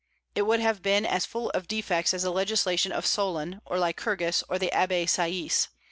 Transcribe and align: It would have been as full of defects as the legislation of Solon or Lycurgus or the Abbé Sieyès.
It 0.33 0.47
would 0.47 0.59
have 0.59 0.81
been 0.81 1.05
as 1.05 1.27
full 1.27 1.51
of 1.51 1.67
defects 1.67 2.11
as 2.11 2.23
the 2.23 2.31
legislation 2.31 2.91
of 2.91 3.05
Solon 3.05 3.61
or 3.67 3.77
Lycurgus 3.77 4.43
or 4.49 4.57
the 4.57 4.71
Abbé 4.73 5.03
Sieyès. 5.03 5.67